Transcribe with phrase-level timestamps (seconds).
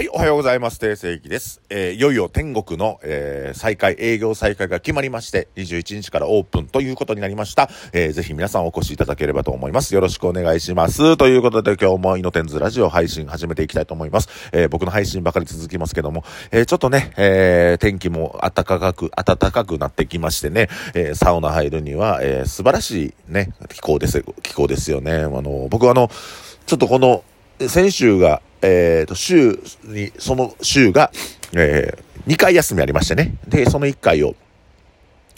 [0.00, 0.78] はい、おはようございます。
[0.78, 1.60] 定世紀です。
[1.68, 7.68] えーいよいよ天国の、えー再開、営業再開が決まりまして、21日からオープンということになりました。
[7.92, 9.94] えーぜひ皆さんお越しいただければと思います。
[9.94, 11.18] よろしくお願いします。
[11.18, 14.30] ということで今日もイノテンズラジオ配信始めていきたいと思います。
[14.52, 25.12] えー僕の配信ばかり続きますけども、えーちょっとね、えー天気も暖かく、暖かくなってきましてね、えーサウナ入るには、えー素晴らしいね、気候です、気候ですよね。
[25.12, 26.08] あの、僕はあの、
[26.64, 27.22] ちょっとこの、
[27.68, 31.10] 先週が、えっ、と、週に、その週が、
[31.54, 33.34] え2回休みありましてね。
[33.48, 34.34] で、その1回を、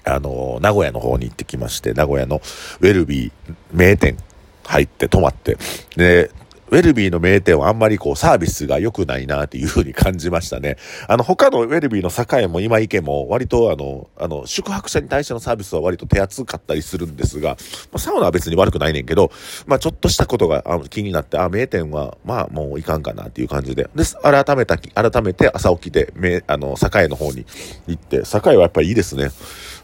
[0.04, 2.42] あの、名古屋の方に行ってきまして、名古屋の
[2.80, 3.32] ウェルビー
[3.72, 4.16] 名店
[4.64, 5.56] 入って泊まって、
[5.96, 6.30] で、
[6.72, 10.78] ウェルビーの名店はあんまりこうサービスが良くないなっていう風に感じましたね。
[11.06, 12.08] あの他のウェルビーの
[12.40, 17.56] 栄も今池も割とあの、あの宿泊者に対してのサービスは割と手厚かったりするんですが、ま
[17.96, 19.30] あ、サウナは別に悪くないねんけど、
[19.66, 23.90] まあちょっとしたことが気になって、あ、名店はまあもういかんかなっていう感じで。
[23.94, 27.44] で、改めた、改めて朝起きて、めあの、栄の方に
[27.86, 29.28] 行って、栄はやっぱりいいですね。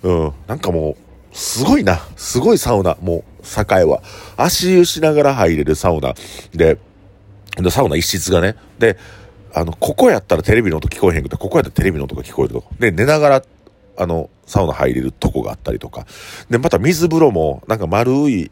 [0.03, 0.33] うん。
[0.47, 2.01] なんかもう、すごいな。
[2.17, 2.97] すごいサウナ。
[3.03, 4.03] もう、栄は。
[4.37, 6.15] 足湯しながら入れるサウナ。
[6.53, 6.79] で、
[7.71, 8.57] サウナ一室がね。
[8.79, 8.97] で、
[9.55, 12.71] あの、ここやったらテレビの音聞こえへんくて、ここやったらテレビの音が聞こえるとこ。
[12.79, 13.43] で、寝ながら、
[13.97, 16.07] あの、サウナ入れるとこがあったりとか。
[16.51, 18.51] で、また水風呂も、なんか丸い、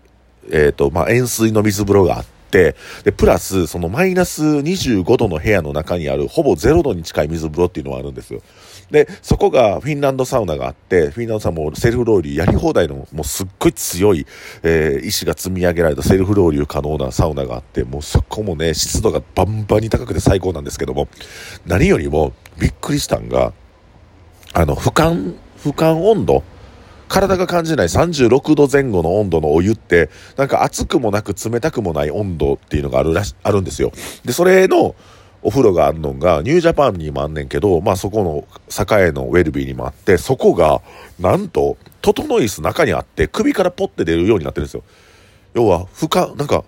[0.50, 2.76] えっ、と、まあ、塩水の水風呂があって、で、
[3.16, 8.40] プラス、そのマイナス25度の部屋の中にある、ほぼ0度に近い水風呂っていうのがあるんですよ。
[8.90, 14.26] で、そこがフィンランドサウナがあって、フィンランドサウナもセルフロウリュやり放題の、もうすっごい強い、
[14.62, 21.08] えー石が積み上げられたセルフロウリュ可能なサウナがあって、もうそこもね、湿度がバンバンに高くて最高なんですけども、
[21.66, 23.52] 何よりもびっくりしたんが、
[24.52, 26.42] あの、俯瞰、俯瞰温度
[27.08, 33.92] 体が感じない36度前後の温度のお湯って、なんか熱くもなく冷たくもない温度っていうのがあるらし、あるんですよ。
[34.24, 34.94] で、それの
[35.42, 38.44] お風呂があるのが、ニュージャパンにもあんねんけど、まあそこの
[38.98, 40.82] 栄のウェルビーにもあって、そこが、
[41.20, 44.82] なんと、整い椅子中にあって、首からポッて出るようになってるんですよ。
[45.54, 46.64] 要は、負荷、なんか、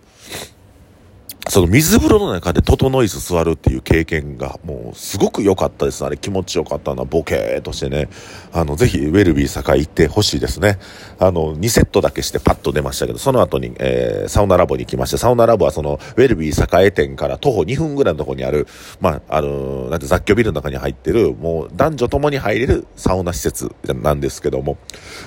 [1.49, 6.05] その水風呂の中で整い椅子座るっていう経験がもうすごく良かったです。
[6.05, 8.09] あれ気持ちよかったな、ボケーとしてね。
[8.53, 10.79] あの、ぜひウェルビー栄行ってほしいですね。
[11.19, 18.67] あの、2セットだけしてパッと出ましたけど、その後に、えーサウナラボに行きまして、サウナラボはその、ウェルビー栄店から徒歩2分ぐらいのところにある、
[19.01, 24.77] まあ、あの、なんて雑居ビルの中に入ってる、もう男女ともに入れるサウナ施設なんですけども、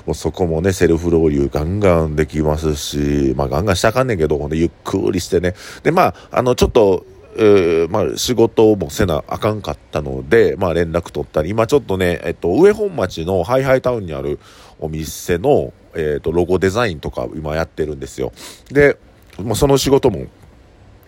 [0.05, 5.55] もうそこもね、セルフロウリュガンガンできますし、まあガンガンしたかんねんけど、ほんでゆっくりしてね。
[5.83, 7.05] で、まあ、あの、ちょっと、
[7.37, 14.39] えーまあ、仕事もせなあかんかったので、まあ、連絡取ったり、今ちょっとね、えっと、上本町のハイハイタウンにある
[14.79, 18.33] お店の、えっと、ロゴデザインとか今やってるんですよ。
[18.69, 18.97] で、
[19.41, 20.25] まあ、その仕事も、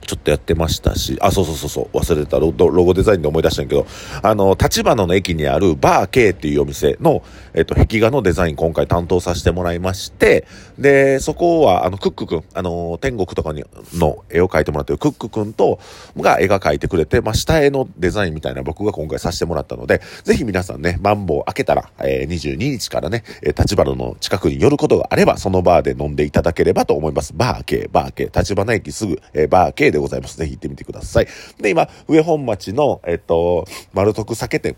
[0.05, 2.39] ちょっとやってましたし、あ、そうそうそうそう、忘れた。
[2.39, 3.85] ロゴデザインで思い出したんやけど、
[4.21, 10.45] あの、立花の駅にあるバー K っていうお店の、えっと、壁画のデザイン今回担当させてもらいまして、
[10.77, 15.79] で、そこは、あの、クックくん、あの、天国とかに、の絵を描いてもらってるクックくんと、
[16.17, 27.33] が絵が描いてくれて、まあ、下絵のデザインみたいな僕が今回させてもらったので、ぜひ皆さんね、マンボウ開けたら、えー、22日からね、え立花の近くに寄ることがあれば、そのバーで飲んでいただければと思います。
[27.35, 30.37] バー K、バー K、立花駅すぐ、えーバー K でございます。
[30.37, 31.27] ぜひ行ってみてください。
[31.61, 34.75] で、今、上本町の、えっと、丸徳酒店っ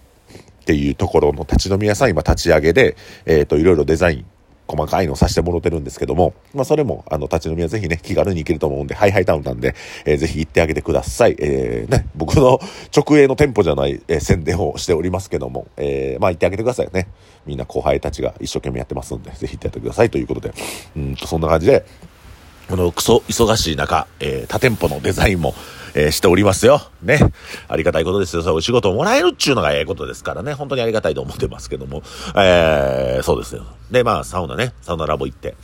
[0.65, 4.25] ていうところの立ち飲み屋さん今立ち上げで、えっと、いろいろデザイン、
[4.67, 9.75] 細かいのさせてもらってるんですけども、まあそれも、あの、立ち飲みはぜひね、気軽に行けると思うんで、ハイハイタウンなんで、
[10.05, 11.35] えーぜひ行ってあげてください。
[11.39, 12.59] えー、ね、僕の
[12.95, 17.07] 直営の店舗じゃない、えー宣伝をしておりますけども、えー、まあ行ってあげてくださいね。
[17.45, 20.53] みんな後輩たちが一生懸命やってますんで、ぜひ行ってやってくださいということで、
[20.97, 21.85] うんと、そんな感じで、
[22.69, 25.53] このクソ忙しい中、えー、他店舗のデザインも、
[25.97, 26.81] えーしておりますよ。
[27.01, 27.19] ね。
[27.69, 28.41] ありがたいことですよ。
[28.41, 30.53] そうお仕事をもらえるっちゅうのがええことですからね。
[30.53, 32.03] 本当にありがたいと思ってますけども。
[32.35, 33.63] えー、そうですよ。
[33.91, 34.73] で、まあ、サウナね。
[34.81, 35.55] サウナラボ行って。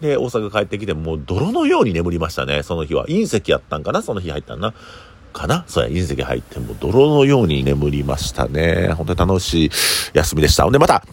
[0.00, 2.64] で、大阪帰ってきて、もう泥のように眠りましたね。
[2.64, 3.06] その日は。
[3.06, 4.02] 隕石やったんかな？
[4.02, 4.74] その日入ったんな。
[5.32, 5.64] かな？
[5.68, 8.92] そうや、隕石入って、もう泥のように眠りましたね。
[8.94, 9.70] 本当に楽しい
[10.14, 10.64] 休みでした。
[10.64, 11.04] ほんで、また、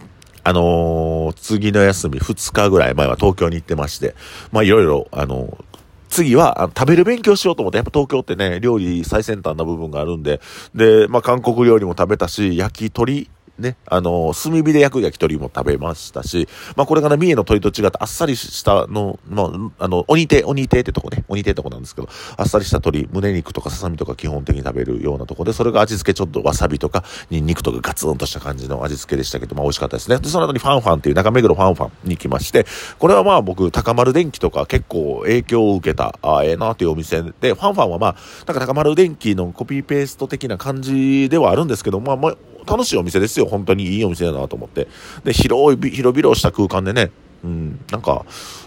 [0.45, 4.15] あのー次の休み2日ぐらい前は東京に行ってまして、
[4.51, 5.63] まあいろいろ、あのー
[6.07, 10.39] 次は食べる勉強しようと思って、やっぱ東京ってね、料理最先端な部分があるんで、
[10.73, 30.17] で、まあ韓国料理も食べたし、焼き鳥ね、あの、炭火で焼く焼き鳥も食べましたし、まあこれがね、三重の鳥と違ってあっさりしたの、まあ、あの、鬼手、鬼手ってとこね、鬼手ってとこなんですけど、あっさりした鶏、胸肉とかささみとか基本的に食べるようなとこで、それが味付けちょっとわさびとか、ニンニクとかガツンとした感じの味付けでしたけど、まあ美味しかったですね。
[30.17, 32.65] で、その後にファンファンっていう中目黒ファンファンに来まして、
[32.99, 38.15] これはまあ僕、高丸電機とか結構影響を受けた、ああ、ええなっていうお店で、ファンファンはまあ、
[38.45, 43.45] なんか高丸電機のコピーペースト的な感じではあるんですけど、まあ、楽しいお店ですよ。
[43.45, 44.87] 本当にいいお店だなと思って。
[45.23, 47.11] で、広い、広々した空間でね、
[47.43, 48.25] うん、なんか、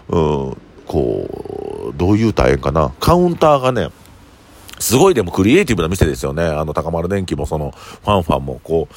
[0.08, 0.56] うん、
[0.86, 2.92] こう、どういう大変かな。
[3.00, 3.88] カウンターがね、
[4.78, 6.44] すごいでもクリエイティブな店ですよね。
[6.44, 8.94] あの、高丸電機もその、ファンファンも、こう、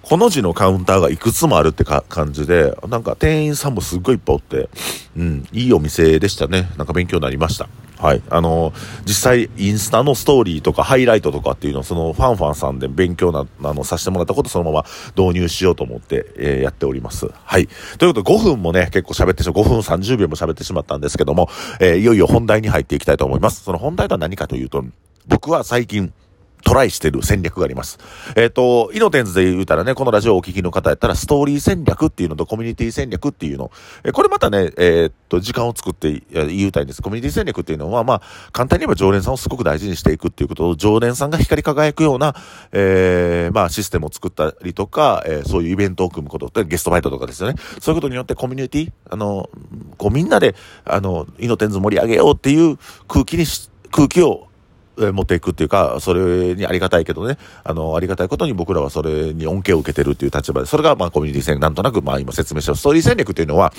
[0.00, 4.68] この字のカウンターがいくつもあるってか感じで、なんか店員さんもすっごいいっぱいおって、
[5.16, 6.70] うん、いいお店でしたね。
[6.76, 7.68] なんか勉強になりました。
[8.02, 8.22] はい。
[8.30, 8.72] あの、
[9.06, 14.84] 実際、インスタのストーリーとかハイライトとかっていうのを、そのファンファンさんで勉強な、あの、させてもらったことそのまま
[15.16, 17.30] 導入しようと思って、えー、やっております。
[17.32, 17.68] はい。
[17.98, 23.62] ということで、5分もね、結構喋ってしまう、5分30秒も喋ってしまったんですけども、えー、いよいよ本題に入っていきたいと思います。
[23.62, 24.84] その本題とは何かというと、
[25.28, 26.12] 僕は最近、
[26.64, 27.98] トライしてる戦略があります。
[28.36, 33.70] えっ、ー、と、イノテンズで言うたらね、このラジオをお聞きの方やったら、ストーリー戦略っていうのとコミュニティ戦略っていうの。
[34.04, 37.02] え、これまたね、えっ、と、時間を作って言うたいんです。
[37.02, 38.22] コミュニティ戦略っていうのは、まあ、
[38.52, 42.34] 簡単に言えば常連さんをすごく大事にしていくっていうことを、常連さんが光り輝くような、
[42.72, 47.56] えー、まあ、システムを作ったりとか、え、そういうイベントを組むことって、ゲストファイトとかですよね。
[47.80, 49.50] そういうことによってコミュニティ、あの、
[49.98, 50.54] こうみんなで、
[50.84, 52.78] あの、イノテンズ盛り上げようっていう
[53.08, 54.48] 空気にし空気を
[54.96, 63.72] 持っていくっていうか、それにありがたいけどね、あの、ありがたいことに僕らはそれに恩恵を受けてるっていう立場で、それがまあコミュニティ戦、なんとなくまあ今説明したストーリー戦略っていうのは、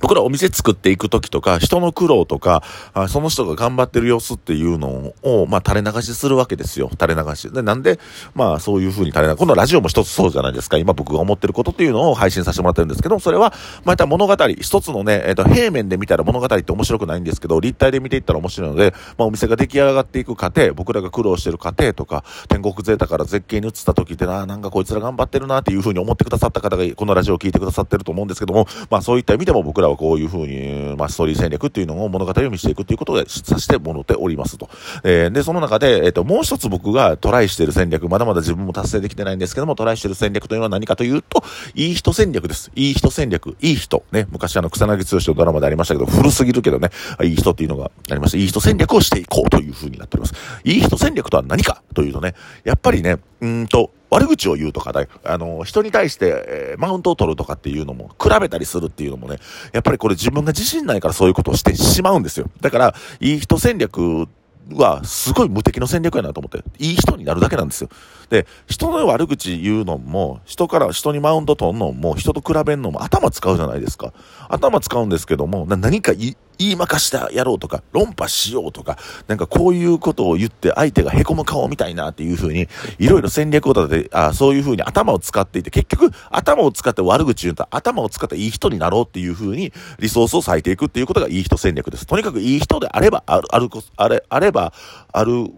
[0.00, 2.62] 僕らお店作っていくときとか、人の苦労とか、
[3.08, 6.88] その人が頑張ってる様子っていうのを、まあ、垂れ流しするわけですよ。
[6.90, 7.50] 垂れ流し。
[7.50, 7.98] で、なんで、
[8.34, 10.78] まあ、そういう風に垂れ流し、このラジオも一つそうじゃないですか。
[10.78, 13.52] 今僕が思ってることっていうのを配信させてもらってるんですけど、それは、
[13.84, 34.68] また物語、一つのね、えっ、ー、と、平面で見たら物語って面白くないんですけど、立体で見ていったら面白いので、まあ、お店が出来上がっていく過程、僕らが苦労してる過程とか、天国ゼータから絶景に移った時ってな、なんかこいつら頑張ってるなっていう風に思ってくださった方が、このラジオを聞いてくださってると思うんですけども、まあ、そういった意味でも僕らはこういう風に、まあ、ストーリー戦略っていうのを物語を見せていくっていうことでさせてもろておりますと。
[35.04, 41.42] えー、で、その中で、えっ、ー、と、もう一つ僕がトライしている戦略、まだまだ自分も達成できてないんですけども、トライしている戦略というのは何かというと、
[41.74, 42.70] いい人戦略です。
[42.74, 43.56] いい人戦略。
[43.60, 44.04] いい人。
[44.12, 46.90] ね、昔あの、草薙剛のドラマでありましたけど、古すぎるけどね、
[47.22, 50.34] いい人っていうのがありまして、いい人戦略をしていこうというふうになっております。
[50.64, 59.38] いい人戦略とは何かというとね、やっぱりね、うんと、悪口を言うとかだあの、人に対して、えー、マウントを取るとかっていうのも、比べたりするっていうのもね、
[59.72, 62.50] やっぱりこれ自分が自信ないからそういうことをしてしまうんですよ。
[62.60, 64.26] だから、いい人戦略
[64.74, 67.90] は、すごい無敵の戦略やなと思って、いい人になるだけなんですよ。
[68.30, 74.12] で、人の悪口言うのも、人から人にマウント取るのも、人と比べるのも頭使うじゃないですか。
[74.48, 82.68] 頭使うんですけども、何かい言いまかしてやろうとか、論破しようとか、なんかこういうことを言って相手が凹む顔みたいなっていう風に、
[82.98, 92.06] いろいろ戦略を立てて、あそういう風に頭を使っていて、結局頭を使って悪口言うと頭を使っていい人になろうっていう風にリソースを割いていくっていうことがいい人戦略です。
[92.06, 94.72] とにかくいい人であれば、ある、ある、あれ、あれば、
[95.12, 95.50] ある、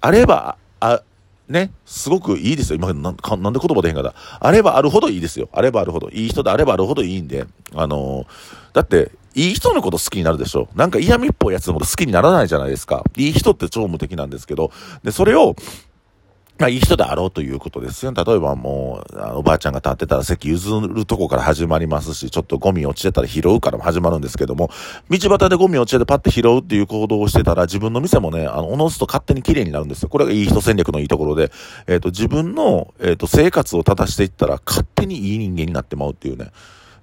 [0.00, 1.02] あれば、あ、
[1.48, 2.76] ね、すごくいいですよ。
[2.76, 4.14] 今、なんかなんで言葉で変かだ。
[4.40, 5.48] あればあるほどいいですよ。
[5.52, 6.08] あればあるほど。
[6.08, 7.44] いい人であればあるほどいいんで。
[7.74, 8.26] あのー、
[8.72, 10.68] だって、いい人のこと好きになるでしょ。
[10.74, 13.04] なんか嫌味っぽいやつのこと好きにならないじゃないですか。
[13.16, 14.70] いい人って超無敵なんですけど。
[15.02, 15.54] で、それを、
[16.58, 18.12] まあ、いい人であろうということですよ。
[18.12, 24.70] 例えばもう、あおばあちゃんが立ってたら席譲るとこから始まりますし、ちょっとゴミ落ちてたら拾うからも始まるんですけども、
[25.10, 30.08] 道端でゴミ落ちててパッて拾うっていう行動をしてたら、自分の店もね、あの、おのずと勝手に綺麗になるんですよ。
[30.08, 31.50] これがいい人戦略のいいところで、
[31.88, 36.52] えっ、ー、と、自分の、えっ、ー、と、生活を正していったら、勝手にいい人間になってまうっていうね、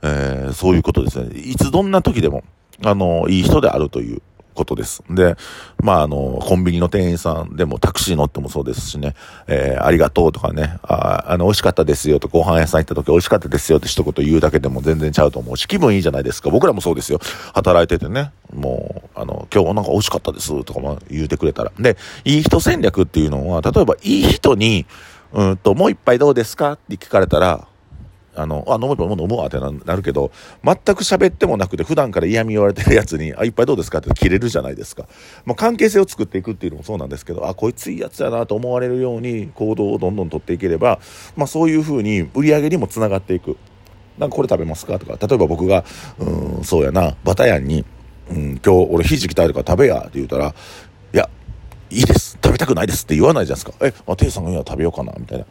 [0.02, 1.38] えー、そういうことですね。
[1.38, 2.44] いつどんな時でも、
[2.84, 4.22] あの、いい人であるという、
[4.60, 5.04] ことです。
[5.10, 5.38] で、
[5.82, 9.16] まあ、あの、コンビニの店員さんでもタクシー乗ってもそうですしね、
[9.48, 16.50] えー、ありがとうとかね、ああの、美味しかったですよと、ご飯屋さん行った時美味しかったですよって一言言うだけでも全然ちゃうと思うし、気分いいじゃないですか。
[16.50, 17.20] 僕らもそうですよ。
[17.54, 21.72] 働いててね、もう、あの、今日なんか美味しかったですとかも言うてくれたら。
[21.80, 24.86] で、いい人戦略っていうのは、例えばいい人に、
[25.32, 27.69] うんと、もう一杯どうですかって聞かれたら、
[28.40, 30.32] あの、あ、飲めばもう飲むわってなるけど、
[30.64, 35.08] 全く喋ってもなくて、普段から嫌味言われてるやつに、あ、いっぱいどうですかって切れるじゃないですか。
[35.46, 41.00] まあ、関係性を作っていくっていうのもそうなんですけど、あ、こいついいやつやなと思われるように行動をどんどん取っていければ、
[41.36, 43.58] まあ、そういうふうに売り上げにもつながっていく。
[44.18, 45.86] なんかこれ食べますかとか、例えば僕が、
[46.20, 47.86] うん、そうやな、バタヤンに、
[48.30, 50.54] うん、今日俺ひじきたいとか食べやって言うたら、
[51.14, 51.30] いや、
[51.90, 52.38] いいです。
[52.44, 53.86] 食べたくないですって言わないじゃないですか。
[53.86, 55.46] え、あ、テイさんが今食べようかなみたいな。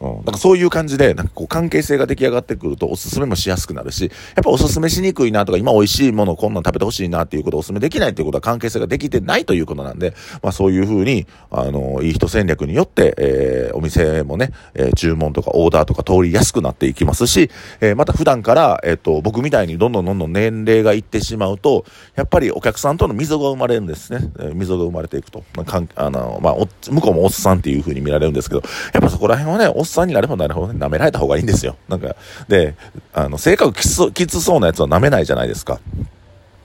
[0.00, 0.24] うん。
[0.24, 21.84] だかそういう感じで、なんかこう関係性が出来上がってくるとおすすめもしやすくなるし、やっぱおすすめしにくいなとか、今美味しいものこんなん食べてほしいなっていうことをおすすめできないっていうことは関係性ができてないということなんで、まあそういうふうに、あの、いい人戦略によって、えー、お店もね、えー、注文とかオーダーとか通りやすくなっていきますし、えー、また普段から、えっ、と、僕みたいにどんどんどんどん年齢がいってしまうと、
[22.16, 24.30] やっぱりお客さんとの溝が生まれるんですね。
[24.38, 25.44] えー、溝が生まれていくと。
[25.56, 26.54] まあ、かんあの、まあ、
[26.90, 28.62] 向こうもおっさんっていうふうに見られるんですけど、
[28.94, 31.76] やっぱそこら辺はね、さんになればなるほどね、舐められた方がいいんですよ。
[31.88, 32.16] なんか、
[32.48, 32.74] で、
[33.12, 35.80] あの、性格きつきつそうなやつは舐めないじゃないですか。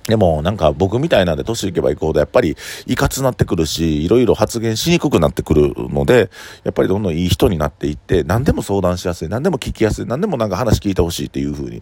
[0.08, 6.30] でも、なんか僕みたいなんで年いけばいくほどやっぱりいかつなってくるし、いろいろ発言しにくくなってくるので、
[6.64, 11.82] やっぱりどんどんいい人になっていって、何でも相談しやすい、何でも聞きやすい、何でもなんか話聞いてほしいっていう風に、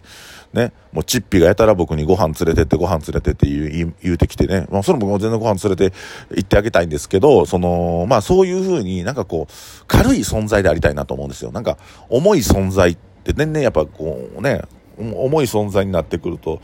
[0.54, 5.96] ね、もうチッピがやたら僕にご飯連れてってご飯連れてって言う言うてきてね、まあそれも全然ご飯連れて
[6.30, 11.52] 行ってあげたいんですけど、その、まあそういう風になんかこう、軽い存在でありたいなと思うんですよ。
[11.52, 11.76] なんか
[12.08, 14.62] 重い存在って年々やっぱこうね、
[14.96, 16.62] 重い存在になってくると、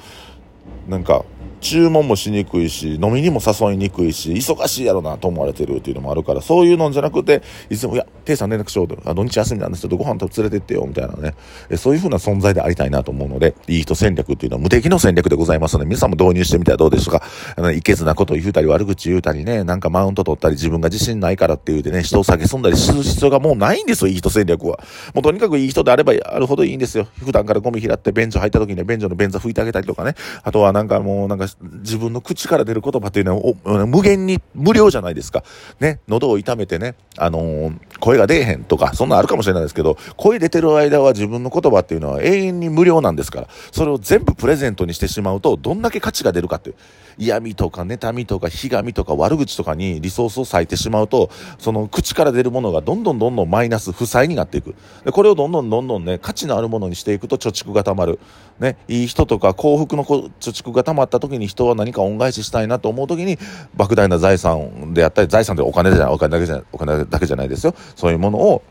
[0.89, 1.25] なんか、
[1.61, 11.35] 注文もしにくいし、飲みにも誘いにくいし、忙しいやろなと思われてるっていうのもあるから、そういうのじゃなくて、いつも、いや、テイさん連絡しようと、あ土日休みなんですけど、ご飯と連れてってよ、みたいなね、
[11.77, 17.23] そういう風な存在でありたいなと思うので、いい人戦略っていうのは無敵の戦略でございますので、皆さんも導入してみてはどうでしょうか。
[17.57, 24.81] あの、いけずなこと言うたり、悪口言うたりね、なんかマウント取ったり、自分が自信ないからって言うてね、人を下げすんだりする必要がもうないんですよ、いい人戦略は。
[25.15, 27.07] もうとにかくいい人であればあるほどいいんですよ。
[27.19, 35.45] 普段からゴミ拾って便所入った時にね、便所の便座拭いてあげたりとかね、あとはなんかもうなんか自分の口から出る言葉っていうのは無限に無料じゃないですか。
[35.81, 46.77] ね、喉を痛めてね、あのー、声が出えへんとか、そんなんあるかもしれないですけど、声出てる間は自分の言葉っていうのは永遠に無料なんですから、それを全部プレゼントにしてしまうと、どんだけ価値が出るかっていう。
[47.19, 54.75] 嫌味とか妬みとかひがみとか悪口とかにリソースを割いてしまうと、その口から出るものがどんどんどんどんマイナス、負債になっていく。
[55.05, 58.19] で、これをどんどんどんどんね、価値のあるものにしていくと貯蓄がたまる。
[58.61, 63.39] ね、いい人とか幸福の貯蓄がたまった時に人は何か恩返ししたいなと思う時に、
[63.77, 67.75] 莫大な財産であったり、財産ってお金じゃない、お金だけじゃない、お金だけじゃないですよ。
[67.97, 68.63] そういうものを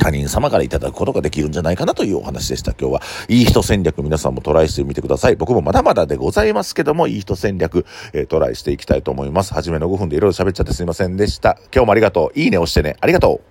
[0.00, 2.72] 他人様からいただくことができるんじゃないかなというお話でした。
[2.72, 3.02] 今日は。
[3.28, 5.36] いい人戦略皆さんもトライしてみてください。
[5.36, 7.84] 僕もまだまだでございますけども、いい人戦略、
[8.14, 9.52] えー、トライしていきたいと思います。
[9.52, 11.58] 初めの5分でいろいろ喋っちゃってすいませんでした。
[11.72, 12.38] 今日もありがとう。
[12.38, 12.96] いいね押してね。
[13.00, 13.40] ありがとう。